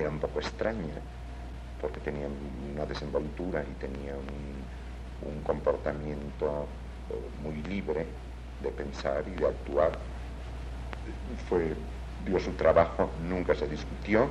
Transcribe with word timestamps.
era 0.00 0.10
un 0.10 0.18
poco 0.18 0.40
extraña, 0.40 0.94
porque 1.80 2.00
tenía 2.00 2.26
una 2.74 2.86
desenvoltura 2.86 3.62
y 3.62 3.74
tenía 3.80 4.14
un, 4.14 4.58
comportamiento 5.44 6.66
eh, 7.10 7.14
muy 7.42 7.62
libre 7.62 8.06
de 8.62 8.70
pensar 8.70 9.24
y 9.26 9.38
de 9.38 9.46
actuar. 9.46 9.92
Fue, 11.48 11.74
dio 12.24 12.38
su 12.38 12.52
trabajo, 12.52 13.10
nunca 13.28 13.54
se 13.54 13.66
discutió. 13.66 14.28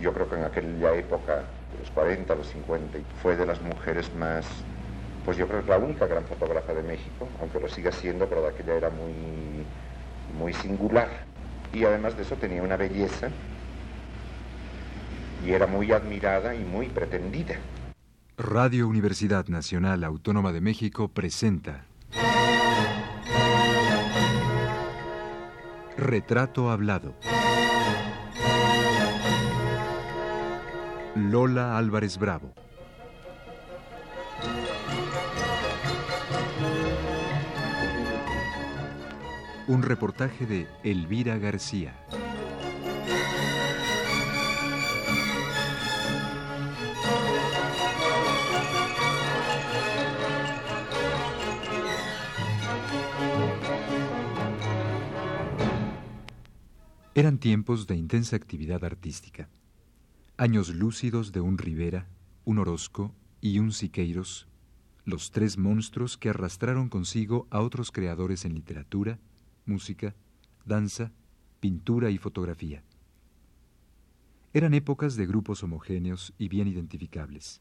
Yo 0.00 0.12
creo 0.12 0.28
que 0.28 0.36
en 0.36 0.44
aquella 0.44 0.94
época, 0.94 1.36
de 1.36 1.78
los 1.80 1.90
40, 1.90 2.34
los 2.34 2.48
50, 2.48 2.98
fue 3.22 3.36
de 3.36 3.46
las 3.46 3.60
mujeres 3.62 4.14
más, 4.14 4.46
pues 5.24 5.36
yo 5.36 5.48
creo 5.48 5.64
que 5.64 5.70
la 5.70 5.78
única 5.78 6.06
gran 6.06 6.24
fotógrafa 6.24 6.72
de 6.72 6.82
México, 6.82 7.28
aunque 7.40 7.60
lo 7.60 7.68
siga 7.68 7.92
siendo, 7.92 8.26
pero 8.28 8.42
de 8.42 8.48
aquella 8.48 8.74
era 8.74 8.90
muy, 8.90 9.64
muy 10.38 10.52
singular. 10.52 11.08
Y 11.72 11.84
además 11.84 12.16
de 12.16 12.22
eso 12.22 12.36
tenía 12.36 12.62
una 12.62 12.76
belleza 12.76 13.30
y 15.48 15.54
era 15.54 15.66
muy 15.66 15.92
admirada 15.92 16.54
y 16.54 16.62
muy 16.62 16.88
pretendida. 16.88 17.56
Radio 18.36 18.86
Universidad 18.86 19.46
Nacional 19.48 20.04
Autónoma 20.04 20.52
de 20.52 20.60
México 20.60 21.08
presenta 21.08 21.86
Retrato 25.96 26.70
Hablado. 26.70 27.14
Lola 31.16 31.78
Álvarez 31.78 32.18
Bravo. 32.18 32.52
Un 39.66 39.82
reportaje 39.82 40.44
de 40.44 40.66
Elvira 40.84 41.38
García. 41.38 41.94
Eran 57.18 57.38
tiempos 57.38 57.88
de 57.88 57.96
intensa 57.96 58.36
actividad 58.36 58.84
artística. 58.84 59.48
Años 60.36 60.68
lúcidos 60.72 61.32
de 61.32 61.40
un 61.40 61.58
Rivera, 61.58 62.06
un 62.44 62.60
Orozco 62.60 63.12
y 63.40 63.58
un 63.58 63.72
Siqueiros, 63.72 64.46
los 65.04 65.32
tres 65.32 65.58
monstruos 65.58 66.16
que 66.16 66.28
arrastraron 66.28 66.88
consigo 66.88 67.48
a 67.50 67.60
otros 67.60 67.90
creadores 67.90 68.44
en 68.44 68.54
literatura, 68.54 69.18
música, 69.66 70.14
danza, 70.64 71.10
pintura 71.58 72.10
y 72.10 72.18
fotografía. 72.18 72.84
Eran 74.52 74.72
épocas 74.72 75.16
de 75.16 75.26
grupos 75.26 75.64
homogéneos 75.64 76.34
y 76.38 76.46
bien 76.46 76.68
identificables. 76.68 77.60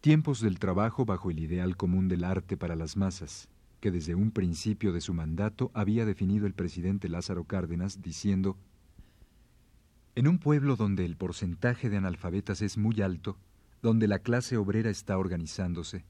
Tiempos 0.00 0.40
del 0.40 0.58
trabajo 0.58 1.04
bajo 1.04 1.30
el 1.30 1.38
ideal 1.38 1.76
común 1.76 2.08
del 2.08 2.24
arte 2.24 2.56
para 2.56 2.76
las 2.76 2.96
masas, 2.96 3.50
que 3.86 3.92
desde 3.92 4.16
un 4.16 4.32
principio 4.32 4.92
de 4.92 5.00
su 5.00 5.14
mandato 5.14 5.70
había 5.72 6.04
definido 6.04 6.48
el 6.48 6.54
presidente 6.54 7.08
Lázaro 7.08 7.44
Cárdenas 7.44 8.02
diciendo, 8.02 8.56
En 10.16 10.26
un 10.26 10.40
pueblo 10.40 10.74
donde 10.74 11.04
el 11.04 11.16
porcentaje 11.16 11.88
de 11.88 11.96
analfabetas 11.96 12.62
es 12.62 12.78
muy 12.78 13.00
alto, 13.00 13.38
donde 13.82 14.08
la 14.08 14.18
clase 14.18 14.56
obrera 14.56 14.90
está 14.90 15.16
organizándose, 15.18 16.04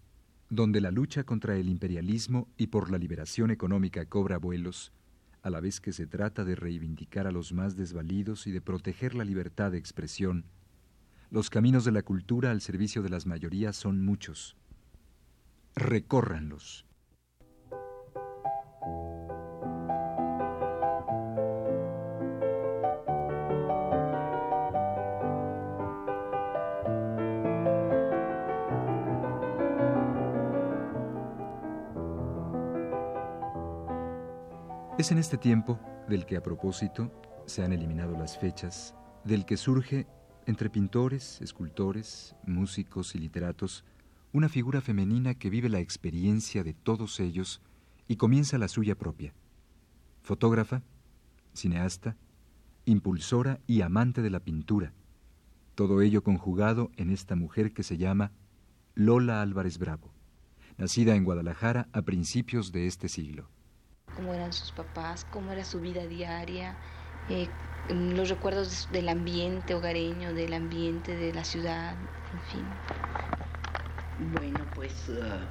donde 0.48 0.80
la 0.80 0.90
lucha 0.90 1.24
contra 1.24 1.58
el 1.58 1.68
imperialismo 1.68 2.48
y 2.56 2.68
por 2.68 2.90
la 2.90 2.96
liberación 2.96 3.50
económica 3.50 4.06
cobra 4.06 4.38
vuelos, 4.38 4.94
a 5.42 5.50
la 5.50 5.60
vez 5.60 5.78
que 5.78 5.92
se 5.92 6.06
trata 6.06 6.46
de 6.46 6.54
reivindicar 6.54 7.26
a 7.26 7.30
los 7.30 7.52
más 7.52 7.76
desvalidos 7.76 8.46
y 8.46 8.52
de 8.52 8.62
proteger 8.62 9.14
la 9.14 9.26
libertad 9.26 9.70
de 9.72 9.76
expresión, 9.76 10.46
los 11.28 11.50
caminos 11.50 11.84
de 11.84 11.92
la 11.92 12.02
cultura 12.02 12.52
al 12.52 12.62
servicio 12.62 13.02
de 13.02 13.10
las 13.10 13.26
mayorías 13.26 13.76
son 13.76 14.02
muchos. 14.02 14.56
Recórranlos. 15.74 16.85
Es 34.98 35.12
en 35.12 35.18
este 35.18 35.36
tiempo, 35.36 35.78
del 36.08 36.24
que 36.24 36.38
a 36.38 36.42
propósito 36.42 37.12
se 37.44 37.62
han 37.62 37.74
eliminado 37.74 38.16
las 38.16 38.38
fechas, 38.38 38.94
del 39.24 39.44
que 39.44 39.58
surge, 39.58 40.06
entre 40.46 40.70
pintores, 40.70 41.38
escultores, 41.42 42.34
músicos 42.46 43.14
y 43.14 43.18
literatos, 43.18 43.84
una 44.32 44.48
figura 44.48 44.80
femenina 44.80 45.34
que 45.34 45.50
vive 45.50 45.68
la 45.68 45.80
experiencia 45.80 46.64
de 46.64 46.72
todos 46.72 47.20
ellos 47.20 47.60
y 48.08 48.16
comienza 48.16 48.56
la 48.56 48.68
suya 48.68 48.94
propia. 48.94 49.34
Fotógrafa, 50.22 50.82
cineasta, 51.52 52.16
impulsora 52.86 53.60
y 53.66 53.82
amante 53.82 54.22
de 54.22 54.30
la 54.30 54.40
pintura. 54.40 54.94
Todo 55.74 56.00
ello 56.00 56.22
conjugado 56.22 56.90
en 56.96 57.10
esta 57.10 57.36
mujer 57.36 57.74
que 57.74 57.82
se 57.82 57.98
llama 57.98 58.32
Lola 58.94 59.42
Álvarez 59.42 59.76
Bravo, 59.76 60.14
nacida 60.78 61.16
en 61.16 61.24
Guadalajara 61.24 61.86
a 61.92 62.00
principios 62.00 62.72
de 62.72 62.86
este 62.86 63.10
siglo 63.10 63.50
cómo 64.16 64.34
eran 64.34 64.52
sus 64.52 64.72
papás, 64.72 65.26
cómo 65.30 65.52
era 65.52 65.64
su 65.64 65.80
vida 65.80 66.06
diaria, 66.06 66.74
eh, 67.28 67.48
los 67.88 68.28
recuerdos 68.30 68.88
del 68.90 69.08
ambiente 69.08 69.74
hogareño, 69.74 70.32
del 70.34 70.54
ambiente 70.54 71.14
de 71.14 71.32
la 71.32 71.44
ciudad, 71.44 71.94
en 72.32 72.40
fin. 72.50 72.64
Bueno, 74.32 74.58
pues 74.74 75.08
uh, 75.08 75.44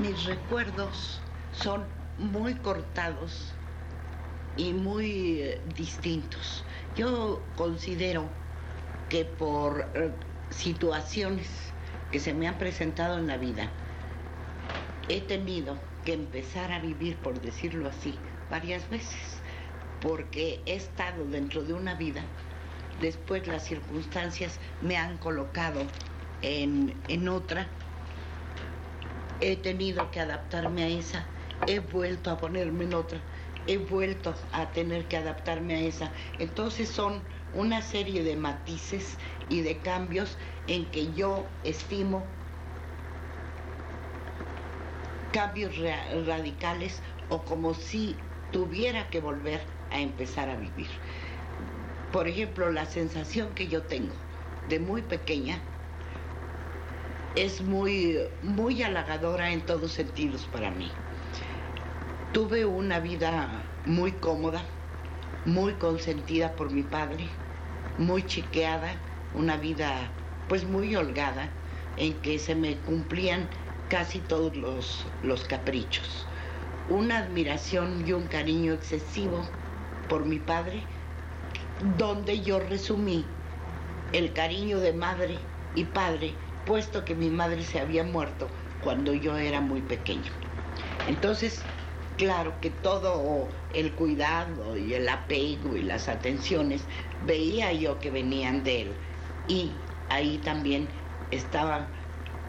mis 0.00 0.24
recuerdos 0.24 1.20
son 1.52 1.84
muy 2.18 2.54
cortados 2.54 3.52
y 4.56 4.72
muy 4.72 5.40
eh, 5.40 5.60
distintos. 5.76 6.64
Yo 6.96 7.40
considero 7.56 8.24
que 9.08 9.24
por 9.24 9.86
eh, 9.94 10.10
situaciones 10.50 11.48
que 12.10 12.18
se 12.18 12.34
me 12.34 12.48
han 12.48 12.58
presentado 12.58 13.18
en 13.18 13.26
la 13.26 13.36
vida, 13.36 13.68
he 15.08 15.20
tenido 15.20 15.76
que 16.04 16.12
empezar 16.14 16.72
a 16.72 16.80
vivir, 16.80 17.16
por 17.16 17.40
decirlo 17.40 17.88
así, 17.88 18.14
varias 18.50 18.88
veces, 18.90 19.40
porque 20.00 20.60
he 20.66 20.74
estado 20.74 21.24
dentro 21.24 21.62
de 21.62 21.74
una 21.74 21.94
vida, 21.94 22.22
después 23.00 23.46
las 23.46 23.64
circunstancias 23.64 24.58
me 24.80 24.96
han 24.96 25.18
colocado 25.18 25.80
en, 26.42 26.94
en 27.08 27.28
otra, 27.28 27.66
he 29.40 29.56
tenido 29.56 30.10
que 30.10 30.20
adaptarme 30.20 30.84
a 30.84 30.88
esa, 30.88 31.26
he 31.66 31.80
vuelto 31.80 32.30
a 32.30 32.38
ponerme 32.38 32.84
en 32.84 32.94
otra, 32.94 33.20
he 33.66 33.78
vuelto 33.78 34.34
a 34.52 34.70
tener 34.70 35.06
que 35.06 35.16
adaptarme 35.16 35.74
a 35.74 35.80
esa. 35.80 36.10
Entonces 36.38 36.88
son 36.88 37.22
una 37.54 37.82
serie 37.82 38.22
de 38.24 38.36
matices 38.36 39.16
y 39.48 39.60
de 39.62 39.78
cambios 39.78 40.36
en 40.66 40.86
que 40.86 41.12
yo 41.12 41.46
estimo 41.64 42.24
cambios 45.32 45.74
radicales 46.26 47.00
o 47.28 47.42
como 47.42 47.74
si 47.74 48.16
tuviera 48.52 49.08
que 49.08 49.20
volver 49.20 49.60
a 49.90 50.00
empezar 50.00 50.48
a 50.48 50.56
vivir. 50.56 50.88
Por 52.12 52.28
ejemplo, 52.28 52.70
la 52.70 52.84
sensación 52.86 53.54
que 53.54 53.68
yo 53.68 53.82
tengo 53.82 54.12
de 54.68 54.78
muy 54.78 55.02
pequeña 55.02 55.58
es 57.34 57.62
muy, 57.62 58.18
muy 58.42 58.82
halagadora 58.82 59.50
en 59.50 59.62
todos 59.62 59.92
sentidos 59.92 60.46
para 60.52 60.70
mí. 60.70 60.90
Tuve 62.32 62.66
una 62.66 63.00
vida 63.00 63.62
muy 63.86 64.12
cómoda, 64.12 64.62
muy 65.46 65.72
consentida 65.74 66.52
por 66.52 66.70
mi 66.70 66.82
padre, 66.82 67.26
muy 67.98 68.22
chiqueada, 68.24 68.94
una 69.34 69.56
vida 69.56 70.10
pues 70.48 70.64
muy 70.64 70.94
holgada, 70.94 71.48
en 71.96 72.12
que 72.20 72.38
se 72.38 72.54
me 72.54 72.76
cumplían 72.78 73.48
casi 73.92 74.20
todos 74.20 74.56
los, 74.56 75.04
los 75.22 75.44
caprichos. 75.44 76.24
Una 76.88 77.18
admiración 77.18 78.02
y 78.08 78.14
un 78.14 78.26
cariño 78.26 78.72
excesivo 78.72 79.46
por 80.08 80.24
mi 80.24 80.38
padre, 80.38 80.82
donde 81.98 82.40
yo 82.40 82.58
resumí 82.58 83.22
el 84.14 84.32
cariño 84.32 84.78
de 84.80 84.94
madre 84.94 85.36
y 85.74 85.84
padre, 85.84 86.32
puesto 86.64 87.04
que 87.04 87.14
mi 87.14 87.28
madre 87.28 87.62
se 87.64 87.80
había 87.80 88.02
muerto 88.02 88.48
cuando 88.82 89.12
yo 89.12 89.36
era 89.36 89.60
muy 89.60 89.82
pequeño. 89.82 90.32
Entonces, 91.06 91.60
claro 92.16 92.54
que 92.62 92.70
todo 92.70 93.46
el 93.74 93.92
cuidado 93.92 94.74
y 94.74 94.94
el 94.94 95.06
apego 95.06 95.76
y 95.76 95.82
las 95.82 96.08
atenciones 96.08 96.80
veía 97.26 97.74
yo 97.74 97.98
que 97.98 98.10
venían 98.10 98.64
de 98.64 98.82
él. 98.82 98.92
Y 99.48 99.70
ahí 100.08 100.38
también 100.38 100.88
estaban 101.30 101.86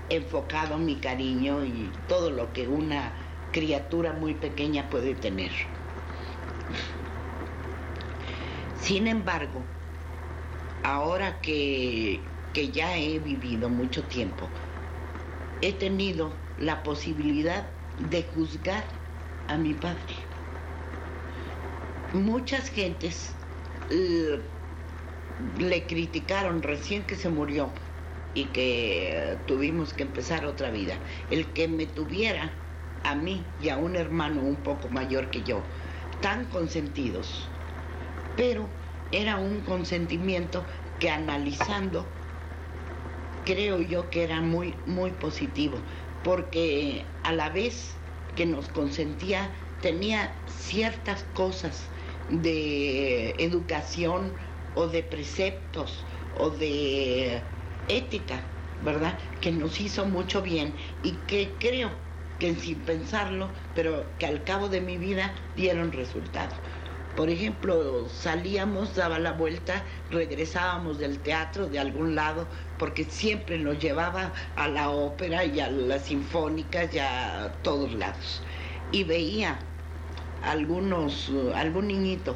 enfocado 0.09 0.77
mi 0.77 0.95
cariño 0.95 1.65
y 1.65 1.91
todo 2.07 2.29
lo 2.29 2.51
que 2.53 2.67
una 2.67 3.11
criatura 3.51 4.13
muy 4.13 4.33
pequeña 4.33 4.89
puede 4.89 5.15
tener. 5.15 5.51
Sin 8.81 9.07
embargo, 9.07 9.61
ahora 10.83 11.39
que, 11.41 12.19
que 12.53 12.67
ya 12.69 12.97
he 12.97 13.19
vivido 13.19 13.69
mucho 13.69 14.03
tiempo, 14.03 14.49
he 15.61 15.71
tenido 15.71 16.33
la 16.59 16.83
posibilidad 16.83 17.65
de 18.09 18.23
juzgar 18.35 18.83
a 19.47 19.57
mi 19.57 19.73
padre. 19.73 20.15
Muchas 22.13 22.69
gentes 22.69 23.31
eh, 23.89 24.39
le 25.57 25.83
criticaron 25.87 26.61
recién 26.61 27.03
que 27.03 27.15
se 27.15 27.29
murió 27.29 27.69
y 28.35 28.45
que 28.45 29.37
tuvimos 29.47 29.93
que 29.93 30.03
empezar 30.03 30.45
otra 30.45 30.71
vida. 30.71 30.95
El 31.29 31.45
que 31.47 31.67
me 31.67 31.85
tuviera 31.85 32.51
a 33.03 33.15
mí 33.15 33.43
y 33.61 33.69
a 33.69 33.77
un 33.77 33.95
hermano 33.95 34.41
un 34.41 34.55
poco 34.57 34.89
mayor 34.89 35.29
que 35.29 35.43
yo, 35.43 35.61
tan 36.21 36.45
consentidos, 36.45 37.47
pero 38.37 38.67
era 39.11 39.37
un 39.37 39.61
consentimiento 39.61 40.63
que 40.99 41.09
analizando 41.09 42.05
creo 43.45 43.81
yo 43.81 44.09
que 44.09 44.23
era 44.23 44.41
muy 44.41 44.73
muy 44.85 45.11
positivo, 45.11 45.77
porque 46.23 47.03
a 47.23 47.33
la 47.33 47.49
vez 47.49 47.93
que 48.35 48.45
nos 48.45 48.67
consentía 48.69 49.49
tenía 49.81 50.31
ciertas 50.47 51.25
cosas 51.35 51.83
de 52.29 53.31
educación 53.37 54.31
o 54.75 54.87
de 54.87 55.03
preceptos 55.03 56.03
o 56.39 56.49
de 56.49 57.41
ética, 57.87 58.41
¿verdad? 58.83 59.17
Que 59.41 59.51
nos 59.51 59.79
hizo 59.79 60.05
mucho 60.05 60.41
bien 60.41 60.73
y 61.03 61.11
que 61.27 61.51
creo 61.59 61.89
que 62.39 62.55
sin 62.55 62.79
pensarlo, 62.79 63.49
pero 63.75 64.05
que 64.19 64.25
al 64.25 64.43
cabo 64.43 64.69
de 64.69 64.81
mi 64.81 64.97
vida 64.97 65.33
dieron 65.55 65.91
resultado. 65.91 66.53
Por 67.15 67.29
ejemplo, 67.29 68.09
salíamos, 68.09 68.95
daba 68.95 69.19
la 69.19 69.33
vuelta, 69.33 69.83
regresábamos 70.09 70.97
del 70.97 71.19
teatro 71.19 71.67
de 71.67 71.77
algún 71.77 72.15
lado, 72.15 72.47
porque 72.79 73.03
siempre 73.03 73.59
nos 73.59 73.77
llevaba 73.77 74.33
a 74.55 74.67
la 74.67 74.89
ópera 74.89 75.45
y 75.45 75.59
a 75.59 75.69
las 75.69 76.05
sinfónicas 76.05 76.91
y 76.91 76.97
a 76.97 77.53
todos 77.61 77.93
lados. 77.93 78.41
Y 78.91 79.03
veía 79.03 79.59
algunos, 80.43 81.31
algún 81.53 81.87
niñito 81.87 82.35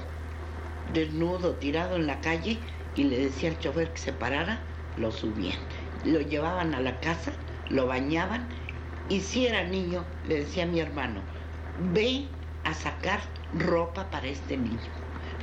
desnudo, 0.94 1.54
tirado 1.56 1.96
en 1.96 2.06
la 2.06 2.22
calle, 2.22 2.60
y 2.96 3.04
le 3.04 3.18
decía 3.18 3.50
al 3.50 3.60
chofer 3.60 3.92
que 3.92 3.98
se 4.00 4.14
parara, 4.14 4.60
lo 4.98 5.12
subían. 5.12 5.58
Lo 6.06 6.22
llevaban 6.22 6.74
a 6.74 6.80
la 6.80 7.00
casa, 7.00 7.34
lo 7.70 7.88
bañaban, 7.88 8.48
y 9.10 9.22
si 9.22 9.48
era 9.48 9.64
niño, 9.64 10.04
le 10.28 10.40
decía 10.40 10.64
a 10.64 10.68
mi 10.68 10.80
hermano, 10.80 11.22
ve 11.94 12.28
a 12.64 12.74
sacar 12.74 13.22
ropa 13.54 14.10
para 14.10 14.28
este 14.28 14.58
niño. 14.58 14.78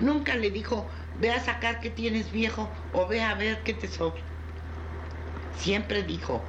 Nunca 0.00 0.36
le 0.36 0.50
dijo, 0.50 0.86
ve 1.20 1.30
a 1.32 1.40
sacar 1.40 1.80
que 1.80 1.90
tienes 1.90 2.30
viejo 2.32 2.68
o 2.92 3.06
ve 3.06 3.22
a 3.22 3.34
ver 3.34 3.62
qué 3.62 3.74
te 3.74 3.88
sobra. 3.88 4.22
Siempre 5.56 6.02
dijo, 6.02 6.42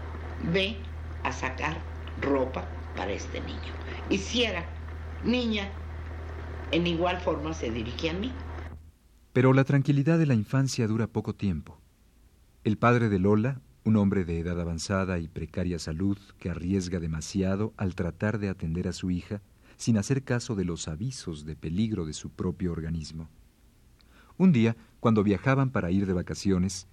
ve 0.51 0.77
a 1.23 1.31
sacar 1.31 1.77
ropa 2.21 2.67
para 2.95 3.11
este 3.11 3.39
niño. 3.41 3.59
Y 4.09 4.17
si 4.17 4.43
era 4.43 4.65
niña, 5.23 5.69
en 6.71 6.87
igual 6.87 7.19
forma 7.21 7.53
se 7.53 7.69
dirigía 7.69 8.11
a 8.11 8.15
mí. 8.15 8.33
Pero 9.31 9.53
la 9.53 9.63
tranquilidad 9.63 10.17
de 10.17 10.25
la 10.25 10.33
infancia 10.33 10.87
dura 10.87 11.07
poco 11.07 11.35
tiempo. 11.35 11.77
El 12.65 12.79
padre 12.79 13.09
de 13.09 13.19
Lola, 13.19 13.61
un 13.83 13.95
hombre 13.95 14.25
de 14.25 14.39
edad 14.39 14.59
avanzada 14.59 15.19
y 15.19 15.27
precaria 15.27 15.77
salud 15.77 16.17
que 16.39 16.49
arriesga 16.49 16.99
demasiado 16.99 17.75
al 17.77 17.93
tratar 17.93 18.39
de 18.39 18.49
atender 18.49 18.87
a 18.87 18.91
su 18.91 19.11
hija, 19.11 19.43
sin 19.77 19.99
hacer 19.99 20.23
caso 20.23 20.55
de 20.55 20.65
los 20.65 20.87
avisos 20.87 21.45
de 21.45 21.55
peligro 21.55 22.07
de 22.07 22.13
su 22.13 22.31
propio 22.31 22.71
organismo. 22.71 23.29
Un 24.39 24.51
día, 24.51 24.75
cuando 24.99 25.23
viajaban 25.23 25.69
para 25.69 25.91
ir 25.91 26.07
de 26.07 26.13
vacaciones, 26.13 26.87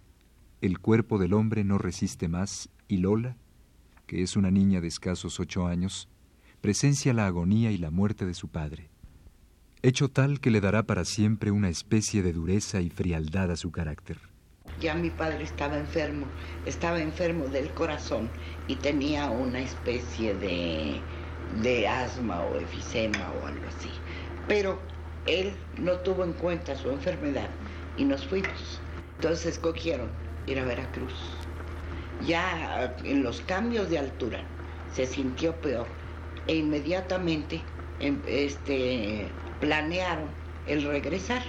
el 0.61 0.79
cuerpo 0.79 1.17
del 1.17 1.33
hombre 1.33 1.65
no 1.65 1.79
resiste 1.79 2.29
más 2.29 2.69
y 2.87 2.99
Lola, 2.99 3.39
que 4.07 4.23
es 4.23 4.37
una 4.37 4.51
niña 4.51 4.83
de 4.83 4.89
escasos 4.89 5.41
ocho 5.41 5.67
años, 5.67 6.07
presencia 6.61 7.15
la 7.15 7.27
agonía 7.27 7.73
y 7.73 7.79
la 7.79 7.91
muerte 7.91 8.27
de 8.27 8.35
su 8.35 8.49
padre, 8.49 8.91
hecho 9.81 10.11
tal 10.11 10.39
que 10.39 10.51
le 10.51 10.61
dará 10.61 10.83
para 10.83 11.07
siempre 11.07 11.51
una 11.51 11.71
especie 11.71 12.23
de 12.23 12.35
dureza 12.35 12.83
y 12.83 12.91
frialdad 12.91 13.51
a 13.51 13.57
su 13.57 13.71
carácter. 13.71 14.31
Ya 14.81 14.95
mi 14.95 15.11
padre 15.11 15.45
estaba 15.45 15.77
enfermo, 15.79 16.27
estaba 16.67 17.01
enfermo 17.01 17.47
del 17.47 17.71
corazón 17.71 18.29
y 18.67 18.77
tenía 18.77 19.31
una 19.31 19.61
especie 19.61 20.35
de 20.35 21.01
de 21.61 21.87
asma 21.87 22.43
o 22.43 22.57
efisema 22.59 23.33
o 23.43 23.47
algo 23.47 23.67
así. 23.69 23.91
Pero 24.49 24.79
él 25.27 25.53
no 25.77 25.93
tuvo 25.99 26.25
en 26.25 26.33
cuenta 26.33 26.75
su 26.77 26.91
enfermedad 26.91 27.49
y 27.97 28.05
nos 28.05 28.25
fuimos. 28.27 28.81
Entonces 29.17 29.55
escogieron 29.55 30.09
ir 30.47 30.59
a 30.59 30.65
Veracruz. 30.65 31.15
Ya 32.27 32.95
en 33.05 33.23
los 33.23 33.41
cambios 33.43 33.91
de 33.91 33.99
altura 33.99 34.41
se 34.95 35.07
sintió 35.07 35.55
peor 35.57 35.87
e 36.47 36.57
inmediatamente 36.57 37.61
em, 38.01 38.21
este, 38.27 39.29
planearon 39.61 40.29
el 40.67 40.83
regresar. 40.83 41.43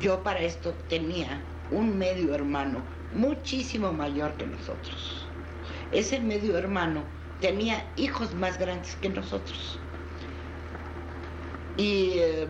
Yo 0.00 0.22
para 0.22 0.40
esto 0.40 0.74
tenía 0.88 1.40
un 1.70 1.98
medio 1.98 2.34
hermano 2.34 2.82
muchísimo 3.14 3.92
mayor 3.92 4.32
que 4.34 4.46
nosotros. 4.46 5.26
Ese 5.92 6.20
medio 6.20 6.56
hermano 6.56 7.02
tenía 7.40 7.84
hijos 7.96 8.34
más 8.34 8.58
grandes 8.58 8.96
que 8.96 9.08
nosotros. 9.08 9.78
Y 11.76 12.18
eh, 12.18 12.48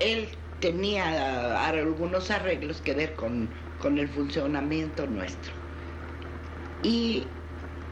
él 0.00 0.28
tenía 0.60 1.66
algunos 1.66 2.30
arreglos 2.30 2.80
que 2.80 2.94
ver 2.94 3.14
con, 3.14 3.48
con 3.80 3.98
el 3.98 4.08
funcionamiento 4.08 5.06
nuestro. 5.06 5.52
Y 6.82 7.24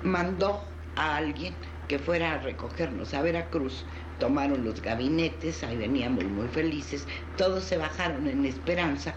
mandó 0.02 0.62
a 0.94 1.16
alguien 1.16 1.54
que 1.88 1.98
fuera 1.98 2.34
a 2.34 2.38
recogernos 2.38 3.14
a 3.14 3.22
Veracruz. 3.22 3.84
Tomaron 4.18 4.64
los 4.64 4.80
gabinetes, 4.80 5.62
ahí 5.62 5.76
veníamos 5.76 6.24
muy 6.24 6.48
felices. 6.48 7.06
Todos 7.36 7.64
se 7.64 7.76
bajaron 7.76 8.26
en 8.26 8.46
esperanza 8.46 9.14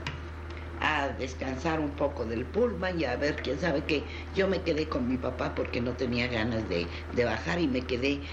a 0.79 1.09
descansar 1.09 1.79
un 1.79 1.95
poco 1.95 2.25
del 2.25 2.49
pullman 2.49 2.99
y 2.99 3.05
a 3.05 3.15
ver 3.17 3.41
quién 3.41 3.59
sabe 3.59 3.85
qué. 3.85 4.09
Yo 4.33 4.47
me 4.47 4.63
quedé 4.63 4.89
con 4.89 5.07
mi 5.07 5.17
papá 5.17 5.55
porque 5.55 5.81
no 5.81 5.95
tenía 5.97 6.27
ganas 6.27 6.67
de, 6.67 6.91
de 7.11 7.25
bajar 7.25 7.59
y 7.61 7.67
me 7.67 7.85
quedé 7.87 8.23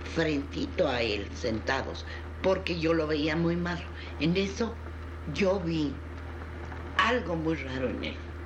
frentito 0.00 0.88
a 0.88 1.02
él, 1.02 1.32
sentados, 1.34 2.06
porque 2.40 2.78
yo 2.80 2.94
lo 2.94 3.06
veía 3.06 3.36
muy 3.36 3.56
malo. 3.56 3.92
En 4.18 4.36
eso 4.36 4.84
yo 5.24 5.60
vi 5.62 6.06
algo 6.96 7.36
muy 7.36 7.56
raro 7.56 7.90
en 7.90 8.04
él, 8.04 8.36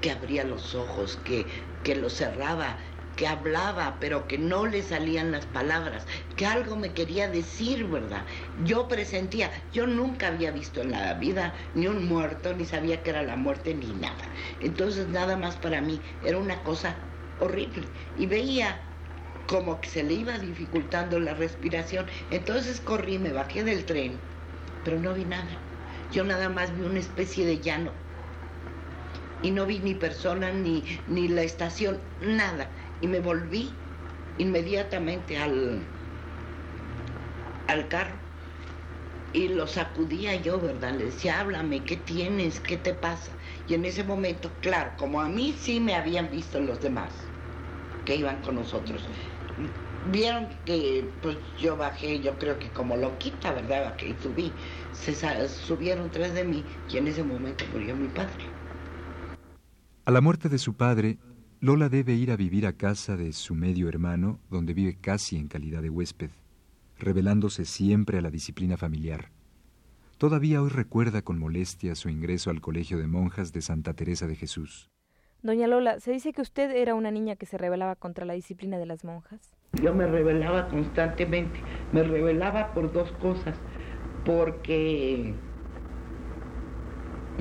que 0.00 0.10
abría 0.12 0.44
los 0.44 0.74
ojos, 0.74 1.16
que, 1.18 1.48
que 1.82 1.96
los 1.96 2.14
cerraba 2.16 2.80
que 3.18 3.26
hablaba, 3.26 3.96
pero 3.98 4.28
que 4.28 4.38
no 4.38 4.64
le 4.64 4.80
salían 4.80 5.32
las 5.32 5.44
palabras, 5.44 6.06
que 6.36 6.46
algo 6.46 6.76
me 6.76 6.92
quería 6.92 7.28
decir, 7.28 7.84
¿verdad? 7.88 8.22
Yo 8.64 8.86
presentía, 8.86 9.50
yo 9.72 9.88
nunca 9.88 10.28
había 10.28 10.52
visto 10.52 10.80
en 10.80 10.92
la 10.92 11.14
vida 11.14 11.52
ni 11.74 11.88
un 11.88 12.06
muerto, 12.06 12.54
ni 12.54 12.64
sabía 12.64 13.02
que 13.02 13.10
era 13.10 13.24
la 13.24 13.34
muerte, 13.34 13.74
ni 13.74 13.88
nada. 13.88 14.24
Entonces 14.60 15.08
nada 15.08 15.36
más 15.36 15.56
para 15.56 15.80
mí 15.80 16.00
era 16.24 16.38
una 16.38 16.62
cosa 16.62 16.94
horrible. 17.40 17.82
Y 18.16 18.26
veía 18.26 18.80
como 19.48 19.80
que 19.80 19.88
se 19.88 20.04
le 20.04 20.14
iba 20.14 20.38
dificultando 20.38 21.18
la 21.18 21.34
respiración. 21.34 22.06
Entonces 22.30 22.80
corrí, 22.80 23.18
me 23.18 23.32
bajé 23.32 23.64
del 23.64 23.84
tren, 23.84 24.12
pero 24.84 25.00
no 25.00 25.12
vi 25.12 25.24
nada. 25.24 25.58
Yo 26.12 26.22
nada 26.22 26.48
más 26.48 26.72
vi 26.78 26.84
una 26.84 27.00
especie 27.00 27.44
de 27.44 27.58
llano. 27.58 27.90
Y 29.42 29.50
no 29.50 29.66
vi 29.66 29.78
ni 29.80 29.94
persona, 29.94 30.50
ni, 30.52 30.84
ni 31.08 31.28
la 31.28 31.42
estación, 31.42 31.98
nada 32.20 32.68
y 33.00 33.06
me 33.06 33.20
volví 33.20 33.70
inmediatamente 34.38 35.36
al, 35.38 35.80
al 37.66 37.88
carro 37.88 38.28
y 39.32 39.48
lo 39.48 39.66
sacudía 39.66 40.40
yo, 40.40 40.58
¿verdad? 40.60 40.94
Le 40.94 41.06
decía, 41.06 41.40
háblame, 41.40 41.84
¿qué 41.84 41.96
tienes? 41.96 42.60
¿Qué 42.60 42.76
te 42.76 42.94
pasa? 42.94 43.30
Y 43.68 43.74
en 43.74 43.84
ese 43.84 44.02
momento, 44.04 44.50
claro, 44.62 44.92
como 44.96 45.20
a 45.20 45.28
mí 45.28 45.54
sí 45.58 45.80
me 45.80 45.94
habían 45.94 46.30
visto 46.30 46.60
los 46.60 46.80
demás 46.80 47.10
que 48.04 48.16
iban 48.16 48.40
con 48.40 48.54
nosotros, 48.54 49.06
vieron 50.10 50.48
que 50.64 51.04
pues 51.20 51.36
yo 51.60 51.76
bajé, 51.76 52.20
yo 52.20 52.38
creo 52.38 52.58
que 52.58 52.68
como 52.70 52.96
loquita, 52.96 53.52
¿verdad? 53.52 53.96
Que 53.96 54.14
subí, 54.22 54.52
se 54.92 55.14
subieron 55.48 56.10
tres 56.10 56.32
de 56.34 56.44
mí 56.44 56.64
y 56.88 56.96
en 56.96 57.08
ese 57.08 57.22
momento 57.22 57.64
murió 57.72 57.94
mi 57.94 58.08
padre. 58.08 58.46
A 60.06 60.10
la 60.10 60.22
muerte 60.22 60.48
de 60.48 60.56
su 60.58 60.72
padre, 60.72 61.18
Lola 61.60 61.88
debe 61.88 62.12
ir 62.12 62.30
a 62.30 62.36
vivir 62.36 62.68
a 62.68 62.72
casa 62.74 63.16
de 63.16 63.32
su 63.32 63.56
medio 63.56 63.88
hermano, 63.88 64.38
donde 64.48 64.74
vive 64.74 64.96
casi 65.00 65.36
en 65.36 65.48
calidad 65.48 65.82
de 65.82 65.90
huésped, 65.90 66.30
revelándose 67.00 67.64
siempre 67.64 68.18
a 68.18 68.20
la 68.20 68.30
disciplina 68.30 68.76
familiar. 68.76 69.30
Todavía 70.18 70.62
hoy 70.62 70.68
recuerda 70.68 71.22
con 71.22 71.40
molestia 71.40 71.96
su 71.96 72.10
ingreso 72.10 72.50
al 72.50 72.60
Colegio 72.60 72.96
de 72.96 73.08
Monjas 73.08 73.52
de 73.52 73.60
Santa 73.60 73.94
Teresa 73.94 74.28
de 74.28 74.36
Jesús. 74.36 74.88
Doña 75.42 75.66
Lola, 75.66 75.98
se 75.98 76.12
dice 76.12 76.32
que 76.32 76.42
usted 76.42 76.70
era 76.70 76.94
una 76.94 77.10
niña 77.10 77.34
que 77.34 77.46
se 77.46 77.58
rebelaba 77.58 77.96
contra 77.96 78.24
la 78.24 78.34
disciplina 78.34 78.78
de 78.78 78.86
las 78.86 79.02
monjas. 79.04 79.40
Yo 79.82 79.92
me 79.92 80.06
rebelaba 80.06 80.68
constantemente. 80.68 81.58
Me 81.92 82.04
rebelaba 82.04 82.72
por 82.72 82.92
dos 82.92 83.10
cosas. 83.20 83.56
Porque 84.24 85.34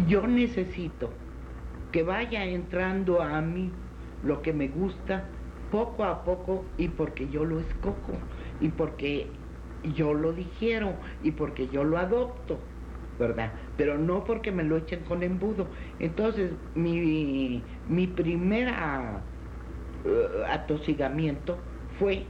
yo 0.07 0.25
necesito 0.25 1.13
que 1.91 2.01
vaya 2.01 2.45
entrando 2.45 3.21
a 3.21 3.41
mí 3.41 3.71
lo 4.27 4.41
que 4.41 4.53
me 4.53 4.67
gusta 4.67 5.23
poco 5.71 6.03
a 6.03 6.23
poco 6.23 6.65
y 6.77 6.89
porque 6.89 7.27
yo 7.29 7.45
lo 7.45 7.59
escojo 7.59 8.13
y 8.61 8.69
porque 8.69 9.27
yo 9.95 10.13
lo 10.13 10.33
digiero 10.33 10.93
y 11.23 11.31
porque 11.31 11.67
yo 11.67 11.83
lo 11.83 11.97
adopto, 11.97 12.59
¿verdad? 13.19 13.53
Pero 13.77 13.97
no 13.97 14.23
porque 14.23 14.51
me 14.51 14.63
lo 14.63 14.77
echen 14.77 15.01
con 15.05 15.23
embudo. 15.23 15.67
Entonces, 15.99 16.51
mi, 16.75 17.63
mi 17.87 18.07
primer 18.07 18.69
uh, 18.69 20.43
atosigamiento 20.49 21.57
fue 21.99 22.25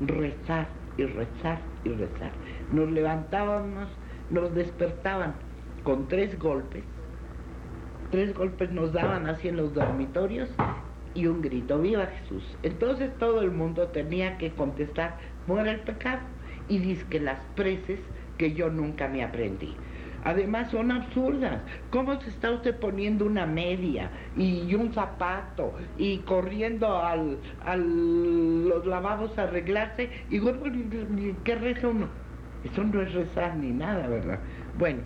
rezar 0.00 0.68
y 0.96 1.04
rezar 1.04 1.60
y 1.84 1.90
rezar. 1.90 2.32
Nos 2.72 2.90
levantábamos, 2.90 3.88
nos 4.30 4.54
despertaban 4.54 5.34
con 5.84 6.08
tres 6.08 6.38
golpes. 6.38 6.84
Tres 8.10 8.34
golpes 8.34 8.70
nos 8.70 8.92
daban 8.92 9.28
así 9.28 9.48
en 9.48 9.56
los 9.56 9.74
dormitorios 9.74 10.48
y 11.16 11.26
un 11.26 11.40
grito, 11.40 11.80
viva 11.80 12.06
Jesús. 12.06 12.44
Entonces 12.62 13.10
todo 13.18 13.40
el 13.40 13.50
mundo 13.50 13.88
tenía 13.88 14.36
que 14.38 14.50
contestar, 14.50 15.16
muera 15.46 15.72
el 15.72 15.80
pecado. 15.80 16.20
Y 16.68 16.78
dice 16.78 17.04
que 17.08 17.20
las 17.20 17.40
preces 17.54 18.00
que 18.38 18.52
yo 18.52 18.70
nunca 18.70 19.08
me 19.08 19.24
aprendí. 19.24 19.74
Además 20.24 20.70
son 20.72 20.90
absurdas. 20.90 21.62
¿Cómo 21.90 22.20
se 22.20 22.30
está 22.30 22.50
usted 22.50 22.76
poniendo 22.80 23.24
una 23.24 23.46
media 23.46 24.10
y 24.36 24.74
un 24.74 24.92
zapato 24.92 25.72
y 25.96 26.18
corriendo 26.18 26.98
al, 26.98 27.38
al 27.64 28.68
los 28.68 28.84
lavabos 28.84 29.38
a 29.38 29.44
arreglarse? 29.44 30.10
Y 30.28 30.40
¿qué 31.44 31.54
reza 31.54 31.88
uno? 31.88 32.08
Eso 32.64 32.82
no 32.82 33.00
es 33.02 33.14
rezar 33.14 33.56
ni 33.56 33.70
nada, 33.70 34.08
¿verdad? 34.08 34.40
Bueno, 34.76 35.02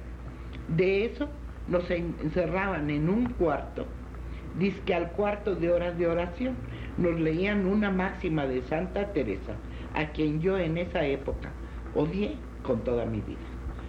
de 0.68 1.04
eso 1.04 1.28
nos 1.68 1.88
encerraban 1.90 2.88
en 2.88 3.08
un 3.10 3.26
cuarto, 3.34 3.86
dice 4.58 4.80
que 4.84 4.94
al 4.94 5.10
cuarto 5.12 5.54
de 5.54 5.70
horas 5.70 5.96
de 5.98 6.06
oración 6.06 6.56
nos 6.98 7.18
leían 7.18 7.66
una 7.66 7.90
máxima 7.90 8.46
de 8.46 8.62
Santa 8.62 9.12
Teresa, 9.12 9.54
a 9.94 10.06
quien 10.06 10.40
yo 10.40 10.58
en 10.58 10.78
esa 10.78 11.04
época 11.04 11.50
odié 11.94 12.36
con 12.62 12.80
toda 12.84 13.06
mi 13.06 13.20
vida. 13.20 13.38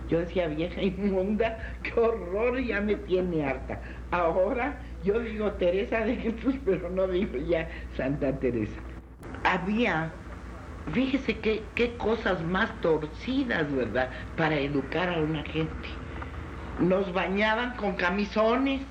Yo 0.10 0.20
decía, 0.20 0.48
vieja 0.48 0.82
inmunda, 0.82 1.58
qué 1.84 1.98
horror, 1.98 2.60
ya 2.60 2.82
me 2.82 2.96
tiene 2.96 3.46
harta. 3.46 3.82
Ahora 4.12 4.77
yo 5.03 5.20
digo 5.20 5.53
Teresa 5.53 6.01
de 6.01 6.18
Jesús, 6.18 6.56
pero 6.65 6.89
no 6.89 7.08
digo 7.08 7.38
ya 7.38 7.70
Santa 7.96 8.38
Teresa. 8.39 8.80
Había, 9.44 10.12
fíjese 10.91 11.38
qué, 11.39 11.63
qué 11.75 11.96
cosas 11.96 12.44
más 12.44 12.70
torcidas, 12.82 13.74
¿verdad? 13.74 14.10
Para 14.36 14.60
educar 14.60 15.10
a 15.10 15.20
una 15.20 15.44
gente. 15.44 15.88
Nos 16.80 17.12
bañaban 17.13 17.75
con 17.75 17.94
camisones. 17.94 18.82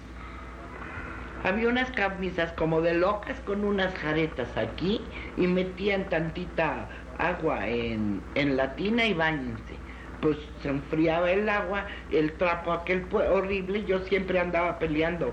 Había 1.43 1.69
unas 1.69 1.91
camisas 1.93 2.53
como 2.53 2.81
de 2.81 2.95
locas 2.95 3.39
con 3.41 3.65
unas 3.65 3.95
jaretas 3.95 4.55
aquí 4.57 5.01
y 5.37 5.47
metían 5.47 6.05
tantita 6.09 6.89
agua 7.19 7.67
en, 7.69 8.21
en 8.35 8.57
la 8.57 8.75
tina 8.77 9.07
y 9.07 9.15
bañense 9.15 9.81
pues 10.21 10.37
se 10.63 10.69
enfriaba 10.69 11.31
el 11.31 11.49
agua, 11.49 11.87
el 12.11 12.33
trapo 12.33 12.73
aquel 12.73 13.07
horrible, 13.13 13.85
yo 13.85 14.01
siempre 14.01 14.39
andaba 14.39 14.79
peleando 14.79 15.33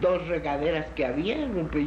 dos 0.00 0.26
regaderas 0.28 0.86
que 0.96 1.06
había, 1.06 1.36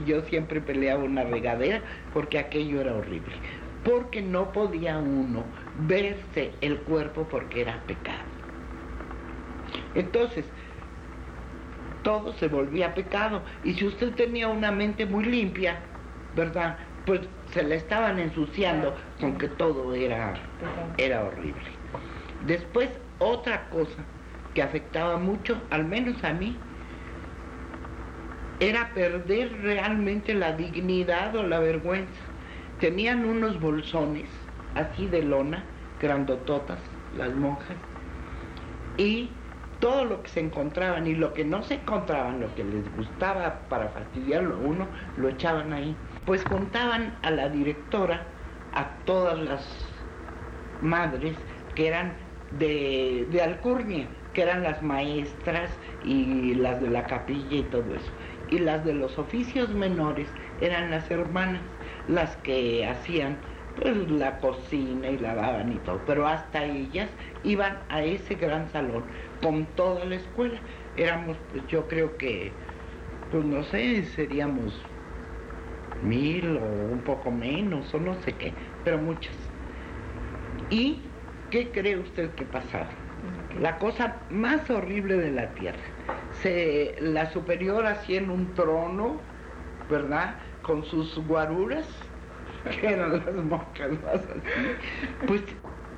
yo 0.06 0.22
siempre 0.24 0.62
peleaba 0.62 1.04
una 1.04 1.24
regadera 1.24 1.82
porque 2.14 2.40
aquello 2.40 2.82
era 2.82 2.96
horrible, 2.96 3.36
porque 3.84 4.22
no 4.22 4.52
podía 4.52 4.98
uno 4.98 5.44
verse 5.88 6.52
el 6.62 6.78
cuerpo 6.80 7.28
porque 7.30 7.62
era 7.62 7.82
pecado. 7.86 8.24
Entonces, 9.96 10.46
todo 12.08 12.32
se 12.36 12.48
volvía 12.48 12.94
pecado, 12.94 13.42
y 13.66 13.74
si 13.74 13.86
usted 13.86 14.14
tenía 14.14 14.48
una 14.48 14.72
mente 14.72 15.06
muy 15.06 15.26
limpia, 15.26 15.80
¿verdad? 16.38 16.78
Pues 17.06 17.20
se 17.52 17.64
le 17.64 17.76
estaban 17.76 18.18
ensuciando 18.18 18.96
con 19.20 19.38
que 19.38 19.50
todo 19.50 19.94
era, 19.94 20.34
era 20.98 21.26
horrible. 21.26 21.66
Después, 22.46 22.90
otra 23.20 23.68
cosa 23.72 24.06
que 24.54 24.62
afectaba 24.62 25.18
mucho, 25.18 25.62
al 25.70 25.84
menos 25.84 26.24
a 26.24 26.32
mí, 26.32 26.56
era 28.62 28.90
perder 28.94 29.52
realmente 29.62 30.34
la 30.34 30.54
dignidad 30.54 31.36
o 31.36 31.44
la 31.44 31.60
vergüenza. 31.60 32.22
Tenían 32.80 33.26
unos 33.26 33.60
bolsones 33.60 34.30
así 34.76 35.08
de 35.08 35.24
lona, 35.24 35.62
grandototas, 36.00 36.80
las 37.18 37.36
monjas, 37.36 37.76
y 38.98 39.30
todo 39.80 40.06
lo 40.06 40.24
que 40.24 40.30
se 40.30 40.40
encontraban 40.42 41.08
y 41.08 41.16
lo 41.16 41.34
que 41.34 41.46
no 41.46 41.64
se 41.64 41.76
encontraban, 41.76 42.40
lo 42.40 42.54
que 42.56 42.64
les 42.64 42.90
gustaba 42.94 43.68
para 43.70 43.90
fastidiarlo 43.90 44.56
a 44.56 44.60
uno, 44.60 44.92
lo 45.16 45.30
echaban 45.30 45.74
ahí. 45.74 46.02
Pues 46.26 46.46
contaban 46.46 47.20
a 47.24 47.32
la 47.32 47.50
directora, 47.50 48.34
a 48.72 49.04
todas 49.06 49.38
las 49.40 50.08
madres 50.80 51.46
que 51.74 51.88
eran 51.88 52.18
de, 52.50 53.28
de 53.30 53.42
Alcurnia, 53.42 54.16
que 54.34 54.42
eran 54.44 54.64
las 54.64 54.82
maestras 54.82 55.80
y 56.00 56.54
las 56.56 56.80
de 56.82 56.90
la 56.90 57.08
capilla 57.08 57.58
y 57.58 57.70
todo 57.70 57.96
eso. 57.96 58.14
Y 58.48 58.60
las 58.60 58.86
de 58.86 58.94
los 58.94 59.18
oficios 59.20 59.74
menores 59.74 60.34
eran 60.58 60.90
las 60.92 61.12
hermanas, 61.12 61.74
las 62.06 62.38
que 62.38 62.86
hacían 62.88 63.44
la 63.84 64.40
cocina 64.40 65.10
y 65.10 65.18
lavaban 65.18 65.74
y 65.74 65.78
todo. 65.78 66.02
Pero 66.06 66.28
hasta 66.28 66.66
ellas 66.66 67.10
iban 67.44 67.80
a 67.90 68.02
ese 68.02 68.36
gran 68.36 68.70
salón 68.72 69.04
con 69.42 69.66
toda 69.76 70.06
la 70.06 70.16
escuela. 70.16 70.60
Éramos, 70.96 71.38
pues 71.52 71.66
yo 71.68 71.88
creo 71.88 72.18
que, 72.18 72.52
pues 73.32 73.46
no 73.46 73.64
sé, 73.64 74.04
seríamos 74.04 74.82
mil 76.04 76.58
o 76.58 76.94
un 76.94 77.02
poco 77.04 77.32
menos 77.32 77.94
o 77.94 78.00
no 78.00 78.16
sé 78.22 78.34
qué, 78.34 78.54
pero 78.84 78.98
muchas. 78.98 79.36
Y 80.70 81.02
¿Qué 81.52 81.72
cree 81.72 81.98
usted 81.98 82.32
que 82.32 82.44
pasaba? 82.44 82.90
La 83.62 83.78
cosa 83.78 84.18
más 84.30 84.70
horrible 84.70 85.16
de 85.16 85.32
la 85.32 85.54
tierra. 85.54 85.80
Se, 86.42 86.96
la 87.00 87.32
superior 87.32 87.86
hacía 87.86 88.18
en 88.18 88.30
un 88.30 88.54
trono, 88.54 89.22
¿verdad? 89.90 90.36
Con 90.62 90.84
sus 90.84 91.18
guaruras, 91.26 91.88
que 92.82 92.88
eran 92.88 93.14
las 93.14 93.36
moscas 93.36 93.92
más. 94.04 94.22
Pues, 95.28 95.44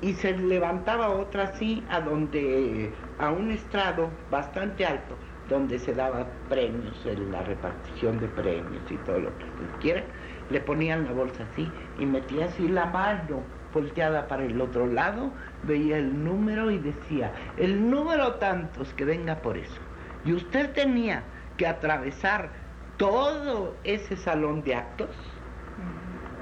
y 0.02 0.14
se 0.14 0.36
levantaba 0.36 1.10
otra 1.10 1.44
así, 1.44 1.84
a 1.90 2.00
donde, 2.00 2.90
a 3.18 3.30
un 3.30 3.50
estrado 3.50 4.08
bastante 4.30 4.86
alto, 4.86 5.14
donde 5.48 5.78
se 5.78 5.92
daba 5.92 6.26
premios, 6.48 7.04
en 7.04 7.32
la 7.32 7.42
repartición 7.42 8.18
de 8.18 8.28
premios 8.28 8.90
y 8.90 8.96
todo 8.98 9.18
lo 9.18 9.30
que 9.38 9.44
quiera, 9.80 10.02
le 10.48 10.60
ponían 10.60 11.04
la 11.04 11.12
bolsa 11.12 11.44
así 11.52 11.70
y 11.98 12.06
metía 12.06 12.46
así 12.46 12.68
la 12.68 12.86
mano 12.86 13.42
volteada 13.72 14.26
para 14.26 14.44
el 14.44 14.60
otro 14.60 14.86
lado, 14.86 15.30
veía 15.62 15.98
el 15.98 16.24
número 16.24 16.70
y 16.70 16.78
decía, 16.78 17.32
el 17.56 17.88
número 17.90 18.34
tantos 18.34 18.92
que 18.94 19.04
venga 19.04 19.36
por 19.36 19.56
eso. 19.56 19.80
Y 20.24 20.32
usted 20.32 20.72
tenía 20.72 21.22
que 21.56 21.66
atravesar 21.66 22.50
todo 22.96 23.76
ese 23.84 24.16
salón 24.16 24.62
de 24.62 24.74
actos 24.74 25.08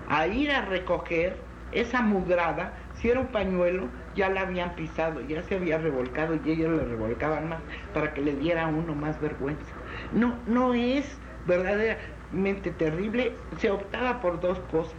a 0.08 0.26
ir 0.26 0.50
a 0.50 0.62
recoger 0.62 1.36
esa 1.72 2.00
mugrada, 2.00 2.72
si 2.94 3.10
era 3.10 3.20
un 3.20 3.28
pañuelo, 3.28 3.88
ya 4.14 4.28
la 4.28 4.42
habían 4.42 4.74
pisado, 4.74 5.20
ya 5.20 5.42
se 5.42 5.56
había 5.56 5.78
revolcado 5.78 6.34
y 6.34 6.50
ellos 6.50 6.72
le 6.72 6.84
revolcaban 6.84 7.48
más 7.48 7.60
para 7.94 8.14
que 8.14 8.22
le 8.22 8.34
diera 8.34 8.64
a 8.64 8.68
uno 8.68 8.94
más 8.94 9.20
vergüenza. 9.20 9.72
No, 10.12 10.34
no 10.46 10.74
es 10.74 11.18
verdaderamente 11.46 12.70
terrible, 12.70 13.34
se 13.58 13.70
optaba 13.70 14.20
por 14.20 14.40
dos 14.40 14.58
cosas 14.70 14.96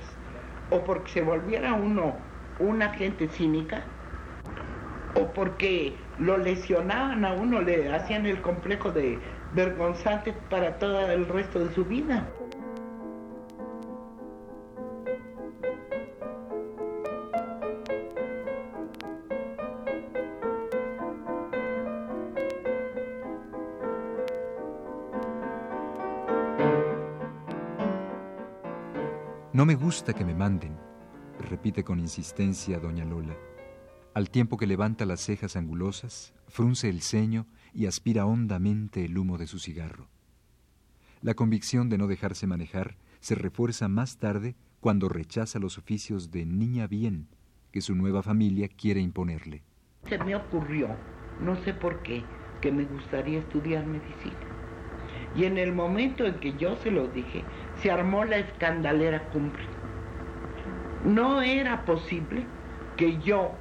o 0.70 0.84
porque 0.84 1.12
se 1.12 1.22
volviera 1.22 1.74
uno 1.74 2.16
una 2.60 2.90
gente 2.90 3.28
cínica, 3.30 3.84
o 5.16 5.28
porque 5.34 5.96
lo 6.20 6.38
lesionaban 6.38 7.26
a 7.26 7.34
uno, 7.34 7.62
le 7.62 7.94
hacían 7.94 8.26
el 8.26 8.42
complejo 8.42 8.92
de 8.92 9.18
vergonzante 9.54 10.34
para 10.50 10.78
todo 10.78 11.10
el 11.10 11.28
resto 11.28 11.60
de 11.60 11.74
su 11.74 11.86
vida. 11.86 12.28
No 29.52 29.66
me 29.66 29.74
gusta 29.74 30.14
que 30.14 30.24
me 30.24 30.36
manden, 30.36 30.78
repite 31.50 31.84
con 31.84 32.00
insistencia 32.00 32.80
doña 32.80 33.04
Lola, 33.04 33.36
al 34.14 34.30
tiempo 34.30 34.58
que 34.58 34.68
levanta 34.68 35.08
las 35.08 35.22
cejas 35.22 35.56
angulosas, 35.56 36.36
frunce 36.48 36.88
el 36.88 37.02
ceño 37.02 37.48
y 37.74 37.88
aspira 37.88 38.28
hondamente 38.28 39.06
el 39.06 39.18
humo 39.18 39.40
de 39.40 39.48
su 39.48 39.58
cigarro. 39.58 40.08
La 41.22 41.34
convicción 41.34 41.90
de 41.90 41.98
no 41.98 42.06
dejarse 42.06 42.46
manejar 42.46 42.98
se 43.22 43.34
refuerza 43.34 43.88
más 43.88 44.18
tarde 44.20 44.56
cuando 44.82 45.10
rechaza 45.10 45.58
los 45.58 45.80
oficios 45.80 46.30
de 46.30 46.46
niña 46.46 46.86
bien 46.86 47.28
que 47.72 47.82
su 47.82 47.96
nueva 47.96 48.22
familia 48.22 48.68
quiere 48.68 49.02
imponerle. 49.02 49.64
Se 50.08 50.20
me 50.20 50.36
ocurrió, 50.36 50.90
no 51.42 51.56
sé 51.64 51.74
por 51.74 52.04
qué, 52.04 52.24
que 52.62 52.72
me 52.72 52.86
gustaría 52.86 53.40
estudiar 53.40 53.88
medicina. 53.88 54.38
Y 55.36 55.46
en 55.46 55.58
el 55.58 55.74
momento 55.74 56.26
en 56.26 56.40
que 56.40 56.58
yo 56.58 56.76
se 56.78 56.92
lo 56.92 57.08
dije, 57.08 57.44
se 57.82 57.92
armó 57.92 58.26
la 58.26 58.38
escandalera 58.38 59.20
cumbre. 59.30 59.64
No 61.04 61.42
era 61.42 61.86
posible 61.86 62.46
que 62.98 63.18
yo 63.20 63.52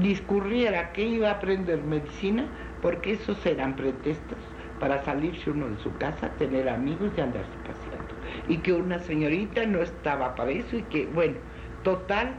discurriera 0.00 0.92
que 0.92 1.02
iba 1.02 1.28
a 1.28 1.32
aprender 1.32 1.82
medicina, 1.82 2.46
porque 2.82 3.12
esos 3.12 3.44
eran 3.46 3.74
pretextos 3.74 4.38
para 4.78 5.02
salirse 5.04 5.50
uno 5.50 5.68
de 5.68 5.78
su 5.78 5.96
casa, 5.96 6.28
tener 6.38 6.68
amigos 6.68 7.10
y 7.16 7.20
andarse 7.20 7.50
paseando. 7.66 8.14
Y 8.48 8.58
que 8.58 8.72
una 8.72 8.98
señorita 9.00 9.64
no 9.66 9.80
estaba 9.80 10.34
para 10.34 10.50
eso 10.50 10.76
y 10.76 10.82
que, 10.82 11.06
bueno, 11.06 11.36
total, 11.82 12.34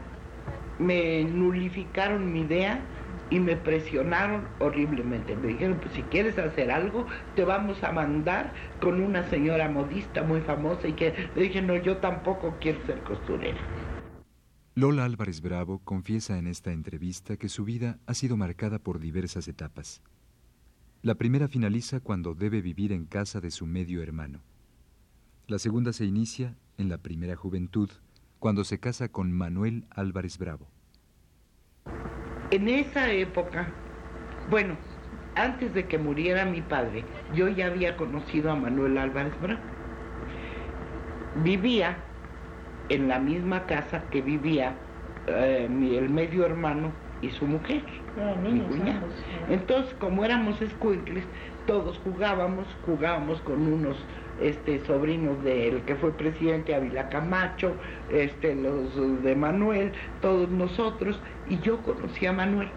me 0.78 1.24
nulificaron 1.24 2.32
mi 2.32 2.42
idea 2.42 2.80
y 3.30 3.40
me 3.40 3.56
presionaron 3.56 4.48
horriblemente. 4.58 5.36
Me 5.36 5.48
dijeron, 5.48 5.78
pues 5.80 5.94
si 5.94 6.02
quieres 6.02 6.38
hacer 6.38 6.70
algo, 6.70 7.06
te 7.34 7.44
vamos 7.44 7.82
a 7.82 7.92
mandar 7.92 8.52
con 8.80 9.00
una 9.00 9.28
señora 9.28 9.68
modista 9.68 10.22
muy 10.22 10.40
famosa 10.40 10.88
y 10.88 10.92
que 10.94 11.14
le 11.34 11.42
dije, 11.42 11.62
no, 11.62 11.76
yo 11.76 11.98
tampoco 11.98 12.56
quiero 12.60 12.84
ser 12.86 13.02
costurera. 13.02 13.58
Lola 14.74 15.04
Álvarez 15.04 15.40
Bravo 15.40 15.80
confiesa 15.80 16.38
en 16.38 16.46
esta 16.46 16.72
entrevista 16.72 17.36
que 17.36 17.48
su 17.48 17.64
vida 17.64 17.98
ha 18.06 18.14
sido 18.14 18.36
marcada 18.36 18.78
por 18.78 19.00
diversas 19.00 19.48
etapas. 19.48 20.02
La 21.02 21.16
primera 21.16 21.48
finaliza 21.48 22.00
cuando 22.00 22.34
debe 22.34 22.60
vivir 22.60 22.92
en 22.92 23.04
casa 23.04 23.40
de 23.40 23.50
su 23.50 23.66
medio 23.66 24.02
hermano. 24.02 24.40
La 25.48 25.58
segunda 25.58 25.92
se 25.92 26.04
inicia 26.04 26.56
en 26.76 26.88
la 26.88 26.98
primera 26.98 27.34
juventud, 27.34 27.90
cuando 28.38 28.62
se 28.64 28.78
casa 28.78 29.08
con 29.08 29.32
Manuel 29.32 29.86
Álvarez 29.90 30.38
Bravo. 30.38 30.68
En 32.50 32.66
esa 32.66 33.12
época, 33.12 33.66
bueno, 34.48 34.74
antes 35.34 35.74
de 35.74 35.86
que 35.86 35.98
muriera 35.98 36.46
mi 36.46 36.62
padre, 36.62 37.04
yo 37.34 37.48
ya 37.48 37.66
había 37.66 37.94
conocido 37.98 38.50
a 38.50 38.54
Manuel 38.54 38.96
Álvarez 38.96 39.38
Bravo. 39.42 39.60
Vivía 41.44 41.98
en 42.88 43.08
la 43.08 43.18
misma 43.18 43.66
casa 43.66 44.02
que 44.10 44.22
vivía 44.22 44.72
eh, 45.26 45.66
el 45.68 46.08
medio 46.08 46.46
hermano 46.46 46.90
y 47.20 47.28
su 47.30 47.46
mujer, 47.46 47.82
mi 48.42 48.60
cuñado. 48.60 49.06
Entonces, 49.50 49.94
como 50.00 50.24
éramos 50.24 50.62
escuincles, 50.62 51.24
todos 51.66 51.98
jugábamos, 51.98 52.66
jugábamos 52.86 53.42
con 53.42 53.60
unos 53.70 53.98
este, 54.40 54.84
sobrinos 54.86 55.42
del 55.42 55.82
que 55.82 55.94
fue 55.96 56.12
presidente 56.12 56.74
Ávila 56.74 57.08
Camacho, 57.08 57.74
este, 58.10 58.54
los 58.54 59.22
de 59.22 59.34
Manuel, 59.34 59.92
todos 60.20 60.48
nosotros, 60.48 61.20
y 61.48 61.58
yo 61.60 61.78
conocí 61.82 62.26
a 62.26 62.32
Manuel. 62.32 62.68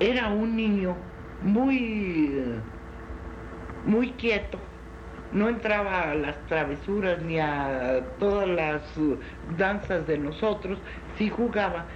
Era 0.00 0.28
un 0.28 0.56
niño 0.56 0.96
muy, 1.42 2.42
muy 3.84 4.10
quieto, 4.12 4.58
no 5.32 5.48
entraba 5.48 6.10
a 6.10 6.14
las 6.14 6.36
travesuras 6.46 7.22
ni 7.22 7.38
a 7.38 8.02
todas 8.18 8.48
las 8.48 8.82
danzas 9.56 10.06
de 10.06 10.18
nosotros, 10.18 10.78
sí 11.16 11.30
jugaba. 11.30 11.86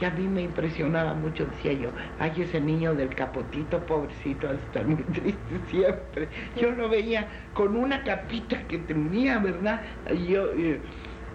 Y 0.00 0.04
a 0.04 0.10
mí 0.10 0.28
me 0.28 0.42
impresionaba 0.42 1.14
mucho, 1.14 1.46
decía 1.46 1.72
yo, 1.72 1.92
ay, 2.18 2.32
ese 2.42 2.60
niño 2.60 2.94
del 2.94 3.14
capotito, 3.14 3.86
pobrecito, 3.86 4.48
al 4.48 4.56
estar 4.58 4.86
muy 4.86 5.04
triste 5.04 5.60
siempre. 5.66 6.28
Yo 6.56 6.72
lo 6.72 6.88
veía 6.88 7.28
con 7.52 7.76
una 7.76 8.02
capita 8.02 8.66
que 8.66 8.78
tenía, 8.78 9.38
¿verdad? 9.38 9.82
Yo, 10.26 10.52
eh, 10.54 10.82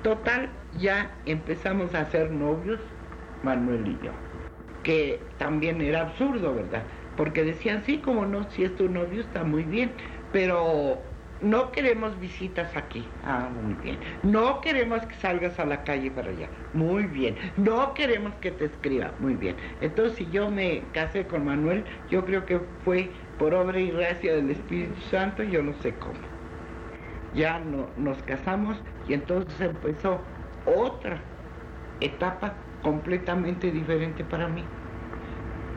total, 0.01 0.49
ya 0.71 1.21
empezamos 1.25 1.95
a 1.95 2.05
ser 2.05 2.31
novios, 2.31 2.81
Manuel 3.41 3.87
y 3.87 3.99
yo, 3.99 4.11
que 4.83 5.33
también 5.37 5.81
era 5.81 6.01
absurdo, 6.01 6.53
¿verdad? 6.55 6.87
Porque 7.15 7.43
decían, 7.43 7.83
sí, 7.83 8.01
como 8.01 8.25
no, 8.25 8.49
si 8.51 8.63
es 8.63 8.75
tu 8.75 8.89
novio 8.89 9.21
está 9.21 9.43
muy 9.43 9.63
bien, 9.63 9.95
pero 10.31 11.08
no 11.41 11.71
queremos 11.71 12.19
visitas 12.19 12.75
aquí. 12.75 13.05
Ah, 13.23 13.49
muy 13.61 13.73
bien. 13.75 13.97
No 14.23 14.59
queremos 14.61 15.05
que 15.05 15.15
salgas 15.15 15.57
a 15.59 15.65
la 15.65 15.83
calle 15.83 16.11
para 16.11 16.29
allá. 16.31 16.49
Muy 16.73 17.03
bien. 17.03 17.35
No 17.57 17.93
queremos 17.93 18.33
que 18.35 18.51
te 18.51 18.65
escriba. 18.65 19.13
Muy 19.19 19.35
bien. 19.35 19.55
Entonces, 19.81 20.17
si 20.17 20.29
yo 20.31 20.49
me 20.51 20.83
casé 20.93 21.25
con 21.25 21.45
Manuel, 21.45 21.85
yo 22.09 22.25
creo 22.25 22.45
que 22.45 22.59
fue 22.83 23.09
por 23.37 23.53
obra 23.53 23.79
y 23.79 23.91
gracia 23.91 24.35
del 24.35 24.51
Espíritu 24.51 24.99
Santo, 25.09 25.43
yo 25.43 25.63
no 25.63 25.73
sé 25.81 25.93
cómo. 25.95 26.19
Ya 27.33 27.59
no, 27.59 27.87
nos 27.95 28.21
casamos 28.23 28.77
y 29.07 29.13
entonces 29.13 29.61
empezó 29.61 30.19
otra 30.65 31.21
etapa 32.01 32.53
completamente 32.81 33.71
diferente 33.71 34.23
para 34.25 34.47
mí. 34.47 34.63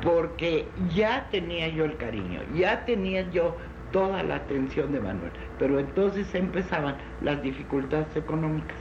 Porque 0.02 0.66
ya 0.92 1.28
tenía 1.30 1.68
yo 1.68 1.84
el 1.84 1.96
cariño, 1.96 2.40
ya 2.56 2.84
tenía 2.84 3.30
yo 3.30 3.56
toda 3.92 4.22
la 4.22 4.36
atención 4.36 4.92
de 4.92 5.00
Manuel. 5.00 5.32
Pero 5.58 5.78
entonces 5.78 6.34
empezaban 6.34 6.96
las 7.20 7.40
dificultades 7.42 8.14
económicas. 8.16 8.78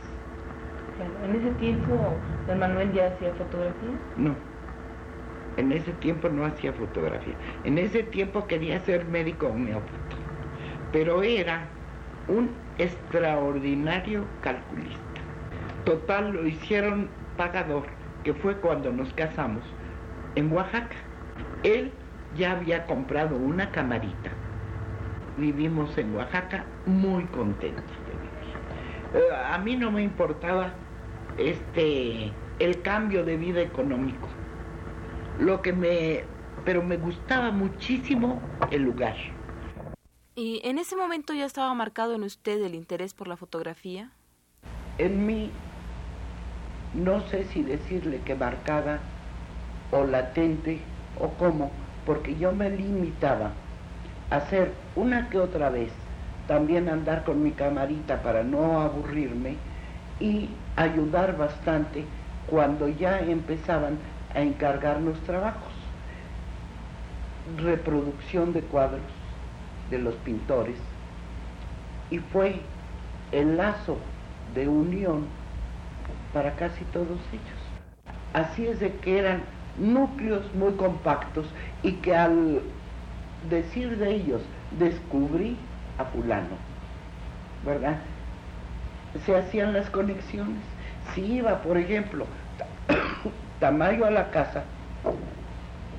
¿En 1.24 1.36
ese 1.36 1.52
tiempo 1.52 1.98
don 2.48 2.60
Manuel 2.60 2.92
ya 2.94 3.08
hacía 3.08 3.34
fotografía? 3.34 3.90
No, 4.18 4.36
en 5.58 5.72
ese 5.72 5.92
tiempo 5.94 6.30
no 6.30 6.46
hacía 6.46 6.74
fotografía. 6.74 7.34
En 7.64 7.78
ese 7.78 8.04
tiempo 8.04 8.48
quería 8.48 8.80
ser 8.80 9.06
médico 9.06 9.48
homeópata, 9.48 10.16
pero 10.92 11.24
era 11.24 11.68
un 12.28 12.52
extraordinario 12.78 14.24
calculista. 14.42 15.02
Total, 15.86 16.32
lo 16.34 16.48
hicieron 16.48 17.10
pagador, 17.36 17.84
que 18.24 18.34
fue 18.34 18.56
cuando 18.58 18.92
nos 18.92 19.12
casamos, 19.14 19.64
en 20.36 20.52
Oaxaca. 20.52 20.96
Él 21.64 21.92
ya 22.36 22.52
había 22.52 22.86
comprado 22.86 23.36
una 23.36 23.72
camarita 23.72 24.32
vivimos 25.42 25.98
en 25.98 26.16
Oaxaca 26.16 26.66
muy 26.86 27.26
contentos 27.26 27.84
de 28.06 28.12
vivir. 28.14 29.26
Eh, 29.26 29.36
a 29.36 29.58
mí 29.58 29.76
no 29.76 29.92
me 29.92 30.04
importaba 30.04 30.74
este 31.38 32.32
el 32.60 32.82
cambio 32.84 33.26
de 33.26 33.38
vida 33.38 33.62
económico. 33.62 34.28
Lo 35.40 35.62
que 35.62 35.74
me 35.74 36.24
pero 36.64 36.84
me 36.84 36.98
gustaba 36.98 37.52
muchísimo 37.52 38.40
el 38.70 38.84
lugar. 38.84 39.16
¿Y 40.36 40.62
en 40.64 40.78
ese 40.78 40.96
momento 40.96 41.34
ya 41.34 41.46
estaba 41.46 41.74
marcado 41.74 42.14
en 42.14 42.24
usted 42.24 42.64
el 42.64 42.76
interés 42.76 43.16
por 43.16 43.28
la 43.28 43.36
fotografía? 43.36 44.12
En 45.00 45.26
mí, 45.26 45.50
no 46.94 47.22
sé 47.30 47.46
si 47.46 47.64
decirle 47.64 48.22
que 48.24 48.36
marcada 48.36 49.00
o 49.92 50.06
latente 50.06 50.80
o 51.20 51.30
cómo, 51.30 51.72
porque 52.06 52.36
yo 52.38 52.52
me 52.52 52.70
limitaba 52.70 53.54
hacer 54.32 54.74
una 54.96 55.30
que 55.30 55.38
otra 55.38 55.70
vez, 55.70 55.92
también 56.48 56.90
andar 56.90 57.24
con 57.24 57.44
mi 57.44 57.52
camarita 57.52 58.24
para 58.24 58.44
no 58.44 58.82
aburrirme 58.82 59.58
y 60.20 60.50
ayudar 60.76 61.38
bastante 61.38 62.06
cuando 62.50 62.88
ya 62.88 63.20
empezaban 63.20 63.98
a 64.34 64.42
encargarnos 64.42 65.20
trabajos. 65.22 65.74
Reproducción 67.58 68.54
de 68.54 68.62
cuadros 68.62 69.02
de 69.90 70.00
los 70.00 70.16
pintores 70.16 70.78
y 72.10 72.20
fue 72.20 72.62
el 73.32 73.58
lazo 73.58 73.98
de 74.54 74.68
unión 74.68 75.26
para 76.34 76.56
casi 76.56 76.84
todos 76.86 77.20
ellos. 77.32 77.62
Así 78.34 78.66
es 78.68 78.80
de 78.80 78.94
que 78.98 79.20
eran 79.20 79.44
núcleos 79.78 80.54
muy 80.54 80.74
compactos 80.74 81.48
y 81.84 81.94
que 81.94 82.16
al 82.16 82.62
decir 83.50 83.98
de 83.98 84.16
ellos, 84.16 84.42
descubrí 84.78 85.58
a 85.98 86.06
fulano, 86.06 86.58
¿verdad? 87.66 87.98
Se 89.26 89.36
hacían 89.36 89.74
las 89.74 89.90
conexiones. 89.90 90.62
Si 91.14 91.22
iba, 91.22 91.62
por 91.62 91.78
ejemplo, 91.78 92.26
Tamayo 93.60 94.06
a 94.06 94.12
la 94.12 94.32
casa, 94.32 94.64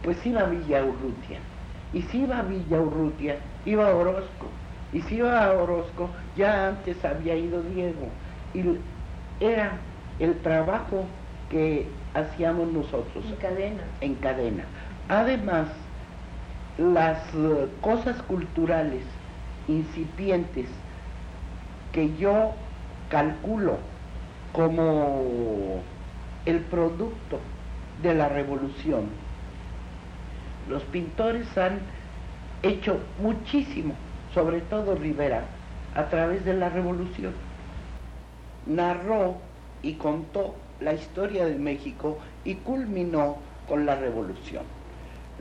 pues 0.02 0.24
iba 0.26 0.40
a 0.40 0.46
Villa 0.46 0.84
Urrutia. 0.84 1.38
Y 1.92 2.02
si 2.02 2.22
iba 2.22 2.38
a 2.38 2.42
Villa 2.42 2.80
Urrutia, 2.80 3.36
iba 3.64 3.88
a 3.88 3.94
Orozco. 3.94 4.48
Y 4.92 5.00
si 5.02 5.16
iba 5.16 5.44
a 5.44 5.52
Orozco, 5.52 6.10
ya 6.36 6.68
antes 6.68 7.04
había 7.04 7.36
ido 7.36 7.62
Diego. 7.62 8.08
Y 8.54 8.64
era 9.44 9.72
el 10.18 10.38
trabajo 10.40 11.04
que 11.50 11.86
hacíamos 12.14 12.72
nosotros. 12.72 13.24
En 13.24 13.36
cadena. 13.36 13.82
En 14.00 14.14
cadena. 14.16 14.64
Además, 15.08 15.68
las 16.78 17.18
eh, 17.34 17.68
cosas 17.80 18.20
culturales 18.22 19.04
incipientes 19.68 20.68
que 21.92 22.14
yo 22.16 22.52
calculo 23.10 23.78
como 24.52 25.82
el 26.46 26.60
producto 26.60 27.38
de 28.02 28.14
la 28.14 28.28
revolución. 28.28 29.06
Los 30.68 30.82
pintores 30.84 31.56
han 31.58 31.80
hecho 32.62 32.98
muchísimo, 33.20 33.94
sobre 34.32 34.60
todo 34.62 34.94
Rivera, 34.94 35.44
a 35.94 36.06
través 36.06 36.44
de 36.44 36.54
la 36.54 36.68
revolución. 36.68 37.34
Narró 38.66 39.36
y 39.82 39.94
contó 39.94 40.54
la 40.80 40.94
historia 40.94 41.44
de 41.44 41.56
México 41.56 42.18
y 42.44 42.54
culminó 42.56 43.36
con 43.68 43.86
la 43.86 43.96
revolución. 43.96 44.64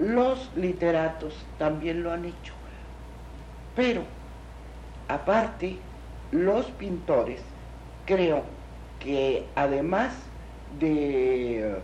Los 0.01 0.49
literatos 0.55 1.45
también 1.59 2.01
lo 2.01 2.11
han 2.11 2.25
hecho. 2.25 2.53
Pero, 3.75 4.01
aparte, 5.07 5.77
los 6.31 6.65
pintores, 6.71 7.43
creo 8.07 8.41
que 8.99 9.45
además 9.55 10.11
de 10.79 11.75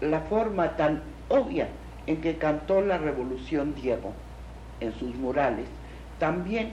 la 0.00 0.20
forma 0.20 0.74
tan 0.76 1.02
obvia 1.28 1.68
en 2.06 2.22
que 2.22 2.38
cantó 2.38 2.80
la 2.80 2.96
revolución 2.96 3.74
Diego 3.74 4.12
en 4.80 4.94
sus 4.94 5.14
murales, 5.16 5.66
también 6.18 6.70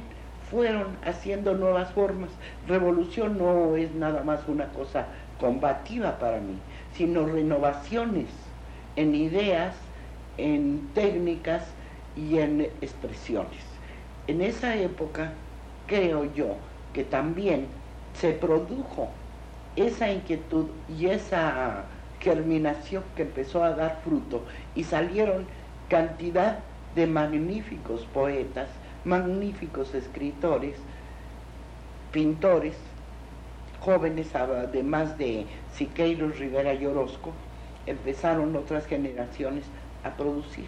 fueron 0.49 0.95
haciendo 1.03 1.53
nuevas 1.53 1.91
formas. 1.91 2.29
Revolución 2.65 3.37
no 3.37 3.75
es 3.75 3.93
nada 3.93 4.23
más 4.23 4.47
una 4.47 4.67
cosa 4.67 5.07
combativa 5.37 6.17
para 6.17 6.39
mí, 6.39 6.57
sino 6.93 7.25
renovaciones 7.25 8.29
en 8.95 9.15
ideas, 9.15 9.75
en 10.37 10.89
técnicas 10.93 11.63
y 12.15 12.39
en 12.39 12.61
expresiones. 12.81 13.63
En 14.27 14.41
esa 14.41 14.75
época 14.75 15.33
creo 15.87 16.31
yo 16.33 16.55
que 16.93 17.03
también 17.03 17.67
se 18.13 18.31
produjo 18.31 19.09
esa 19.75 20.11
inquietud 20.11 20.67
y 20.87 21.07
esa 21.07 21.83
germinación 22.19 23.03
que 23.15 23.23
empezó 23.23 23.63
a 23.63 23.71
dar 23.71 23.99
fruto 24.03 24.43
y 24.75 24.83
salieron 24.83 25.45
cantidad 25.89 26.59
de 26.95 27.07
magníficos 27.07 28.05
poetas, 28.13 28.69
magníficos 29.03 29.93
escritores, 29.93 30.75
pintores, 32.11 32.75
jóvenes, 33.79 34.33
además 34.35 35.17
de 35.17 35.45
Siqueiros, 35.73 36.39
Rivera 36.39 36.73
y 36.73 36.85
Orozco, 36.85 37.33
empezaron 37.85 38.55
otras 38.55 38.85
generaciones 38.85 39.65
a 40.03 40.15
producir. 40.15 40.67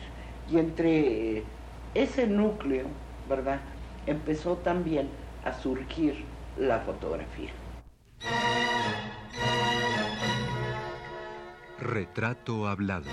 Y 0.49 0.57
entre 0.57 1.43
ese 1.93 2.27
núcleo, 2.27 2.85
¿verdad?, 3.27 3.59
empezó 4.05 4.57
también 4.57 5.09
a 5.43 5.53
surgir 5.53 6.23
la 6.57 6.79
fotografía. 6.79 7.51
Retrato 11.79 12.67
hablado. 12.67 13.09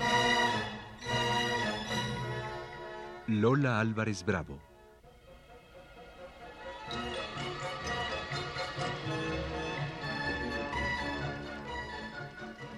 Lola 3.27 3.79
Álvarez 3.79 4.25
Bravo. 4.25 4.59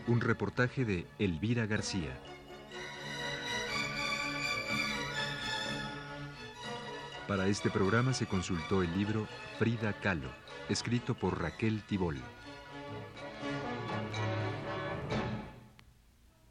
Un 0.07 0.21
reportaje 0.21 0.85
de 0.85 1.07
Elvira 1.17 1.65
García. 1.65 2.11
Para 7.27 7.47
este 7.47 7.71
programa 7.71 8.13
se 8.13 8.27
consultó 8.27 8.83
el 8.83 8.95
libro 8.95 9.27
Frida 9.57 9.93
Kahlo, 9.99 10.29
escrito 10.69 11.15
por 11.15 11.41
Raquel 11.41 11.81
Tibol. 11.81 12.21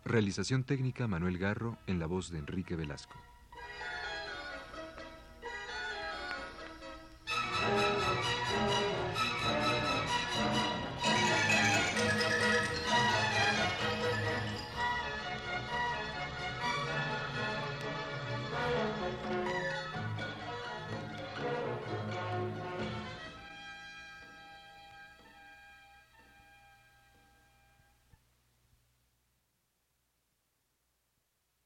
Realización 0.04 0.64
técnica 0.64 1.06
Manuel 1.06 1.38
Garro 1.38 1.78
en 1.87 2.00
la 2.00 2.06
voz 2.06 2.32
de 2.32 2.38
Enrique 2.38 2.74
Velasco. 2.74 3.14